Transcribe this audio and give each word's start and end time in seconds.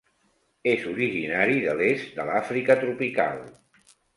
És 0.71 0.85
originari 0.91 1.61
de 1.65 1.77
l'est 1.81 2.17
de 2.21 2.27
l'Àfrica 2.31 2.79
tropical. 2.85 3.41